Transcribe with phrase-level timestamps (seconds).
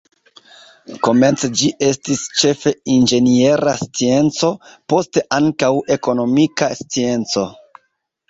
[1.07, 4.49] Komence ĝi estis ĉefe inĝeniera scienco,
[4.93, 7.45] poste ankaŭ ekonomika scienco.